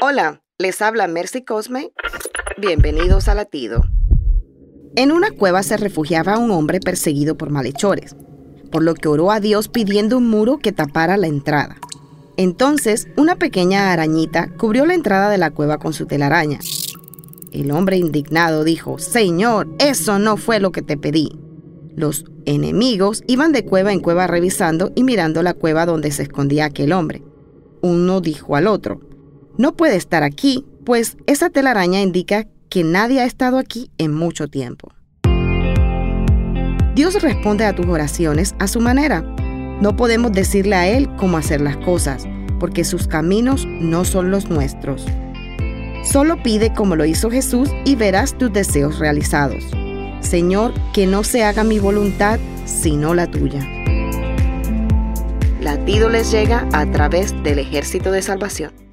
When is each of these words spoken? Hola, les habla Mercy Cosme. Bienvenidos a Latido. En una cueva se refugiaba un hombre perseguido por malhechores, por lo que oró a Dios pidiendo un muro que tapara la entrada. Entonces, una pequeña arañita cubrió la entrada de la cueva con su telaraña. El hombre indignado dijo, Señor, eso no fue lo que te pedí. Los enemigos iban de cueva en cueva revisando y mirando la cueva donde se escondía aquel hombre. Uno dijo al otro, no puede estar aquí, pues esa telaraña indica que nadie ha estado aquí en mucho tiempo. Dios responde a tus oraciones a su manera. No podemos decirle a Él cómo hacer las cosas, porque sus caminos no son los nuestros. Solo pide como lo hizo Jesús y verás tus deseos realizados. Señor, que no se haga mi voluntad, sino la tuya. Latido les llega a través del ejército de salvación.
Hola, 0.00 0.42
les 0.58 0.80
habla 0.80 1.08
Mercy 1.08 1.42
Cosme. 1.42 1.90
Bienvenidos 2.56 3.26
a 3.26 3.34
Latido. 3.34 3.82
En 4.94 5.10
una 5.10 5.32
cueva 5.32 5.64
se 5.64 5.76
refugiaba 5.76 6.38
un 6.38 6.52
hombre 6.52 6.78
perseguido 6.78 7.36
por 7.36 7.50
malhechores, 7.50 8.14
por 8.70 8.84
lo 8.84 8.94
que 8.94 9.08
oró 9.08 9.32
a 9.32 9.40
Dios 9.40 9.66
pidiendo 9.66 10.16
un 10.18 10.28
muro 10.30 10.58
que 10.58 10.70
tapara 10.70 11.16
la 11.16 11.26
entrada. 11.26 11.78
Entonces, 12.36 13.08
una 13.16 13.34
pequeña 13.34 13.92
arañita 13.92 14.48
cubrió 14.56 14.86
la 14.86 14.94
entrada 14.94 15.30
de 15.30 15.38
la 15.38 15.50
cueva 15.50 15.78
con 15.78 15.92
su 15.92 16.06
telaraña. 16.06 16.60
El 17.50 17.72
hombre 17.72 17.96
indignado 17.96 18.62
dijo, 18.62 19.00
Señor, 19.00 19.66
eso 19.80 20.20
no 20.20 20.36
fue 20.36 20.60
lo 20.60 20.70
que 20.70 20.82
te 20.82 20.96
pedí. 20.96 21.40
Los 21.96 22.24
enemigos 22.44 23.24
iban 23.26 23.50
de 23.50 23.64
cueva 23.64 23.92
en 23.92 23.98
cueva 23.98 24.28
revisando 24.28 24.92
y 24.94 25.02
mirando 25.02 25.42
la 25.42 25.54
cueva 25.54 25.86
donde 25.86 26.12
se 26.12 26.22
escondía 26.22 26.66
aquel 26.66 26.92
hombre. 26.92 27.24
Uno 27.80 28.20
dijo 28.20 28.54
al 28.54 28.68
otro, 28.68 29.00
no 29.58 29.76
puede 29.76 29.96
estar 29.96 30.22
aquí, 30.22 30.64
pues 30.86 31.18
esa 31.26 31.50
telaraña 31.50 32.00
indica 32.00 32.46
que 32.70 32.84
nadie 32.84 33.20
ha 33.20 33.24
estado 33.24 33.58
aquí 33.58 33.90
en 33.98 34.14
mucho 34.14 34.48
tiempo. 34.48 34.92
Dios 36.94 37.20
responde 37.20 37.64
a 37.64 37.74
tus 37.74 37.86
oraciones 37.86 38.54
a 38.58 38.68
su 38.68 38.80
manera. 38.80 39.22
No 39.80 39.96
podemos 39.96 40.32
decirle 40.32 40.76
a 40.76 40.88
Él 40.88 41.08
cómo 41.16 41.36
hacer 41.36 41.60
las 41.60 41.76
cosas, 41.78 42.26
porque 42.58 42.84
sus 42.84 43.06
caminos 43.06 43.66
no 43.66 44.04
son 44.04 44.30
los 44.30 44.48
nuestros. 44.48 45.04
Solo 46.04 46.42
pide 46.42 46.72
como 46.72 46.96
lo 46.96 47.04
hizo 47.04 47.30
Jesús 47.30 47.68
y 47.84 47.96
verás 47.96 48.38
tus 48.38 48.52
deseos 48.52 48.98
realizados. 48.98 49.64
Señor, 50.20 50.72
que 50.92 51.06
no 51.06 51.24
se 51.24 51.44
haga 51.44 51.64
mi 51.64 51.78
voluntad, 51.78 52.38
sino 52.64 53.14
la 53.14 53.26
tuya. 53.28 53.66
Latido 55.60 56.08
les 56.08 56.30
llega 56.30 56.68
a 56.72 56.90
través 56.90 57.34
del 57.42 57.58
ejército 57.58 58.12
de 58.12 58.22
salvación. 58.22 58.87